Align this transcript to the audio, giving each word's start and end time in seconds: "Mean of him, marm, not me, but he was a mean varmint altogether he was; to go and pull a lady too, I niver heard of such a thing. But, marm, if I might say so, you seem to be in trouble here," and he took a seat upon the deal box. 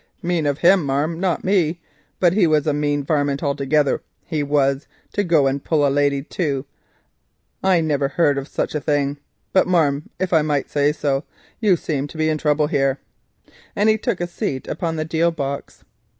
"Mean 0.23 0.47
of 0.47 0.57
him, 0.57 0.83
marm, 0.83 1.19
not 1.19 1.43
me, 1.43 1.79
but 2.19 2.33
he 2.33 2.47
was 2.47 2.65
a 2.65 2.73
mean 2.73 3.03
varmint 3.03 3.43
altogether 3.43 4.01
he 4.25 4.41
was; 4.41 4.87
to 5.13 5.23
go 5.23 5.45
and 5.45 5.63
pull 5.63 5.85
a 5.85 5.93
lady 5.93 6.23
too, 6.23 6.65
I 7.61 7.81
niver 7.81 8.07
heard 8.07 8.39
of 8.39 8.47
such 8.47 8.73
a 8.73 8.81
thing. 8.81 9.19
But, 9.53 9.67
marm, 9.67 10.09
if 10.17 10.33
I 10.33 10.41
might 10.41 10.71
say 10.71 10.91
so, 10.91 11.23
you 11.59 11.75
seem 11.75 12.07
to 12.07 12.17
be 12.17 12.29
in 12.29 12.39
trouble 12.39 12.65
here," 12.65 12.97
and 13.75 13.89
he 13.89 13.97
took 13.99 14.19
a 14.19 14.25
seat 14.25 14.67
upon 14.67 14.95
the 14.95 15.05
deal 15.05 15.29
box. 15.29 15.83